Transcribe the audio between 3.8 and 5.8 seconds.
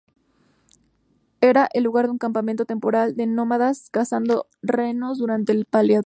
cazando renos durante el